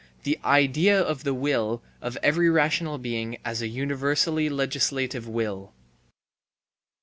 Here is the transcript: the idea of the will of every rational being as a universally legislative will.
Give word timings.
the 0.23 0.39
idea 0.43 0.99
of 0.99 1.23
the 1.23 1.31
will 1.31 1.79
of 2.01 2.17
every 2.23 2.49
rational 2.49 2.97
being 2.97 3.37
as 3.45 3.61
a 3.61 3.67
universally 3.67 4.49
legislative 4.49 5.27
will. 5.27 5.73